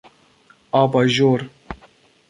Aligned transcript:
آباژور 0.81 1.49